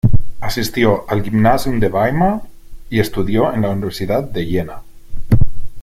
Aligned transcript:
Asistió 0.39 1.05
al 1.07 1.21
Gymnasium 1.21 1.79
de 1.79 1.87
Weimar 1.87 2.41
y 2.89 2.99
estudió 2.99 3.53
en 3.53 3.61
la 3.61 3.69
Universidad 3.69 4.23
de 4.23 4.47
Jena. 4.47 4.81